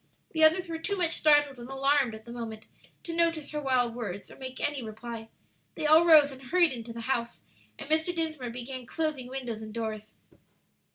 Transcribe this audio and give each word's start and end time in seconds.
The 0.31 0.43
others 0.43 0.67
were 0.67 0.79
too 0.79 0.97
much 0.97 1.11
startled 1.11 1.59
and 1.59 1.69
alarmed 1.69 2.15
at 2.15 2.25
the 2.25 2.31
moment 2.31 2.63
to 3.03 3.13
notice 3.15 3.51
her 3.51 3.61
wild 3.61 3.93
words 3.93 4.31
or 4.31 4.35
make 4.35 4.59
any 4.59 4.81
reply. 4.81 5.29
They 5.75 5.85
all 5.85 6.05
rose 6.07 6.31
and 6.31 6.41
hurried 6.41 6.71
into 6.71 6.91
the 6.91 7.01
house, 7.01 7.39
and 7.77 7.87
Mr. 7.87 8.11
Dinsmore 8.15 8.49
began 8.49 8.87
closing 8.87 9.27
windows 9.27 9.61
and 9.61 9.71
doors. 9.71 10.09